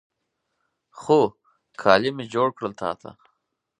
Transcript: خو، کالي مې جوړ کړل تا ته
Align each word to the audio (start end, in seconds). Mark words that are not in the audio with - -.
خو، 0.99 1.19
کالي 1.81 2.11
مې 2.17 2.25
جوړ 2.33 2.47
کړل 2.57 2.73
تا 2.81 2.91
ته 3.01 3.09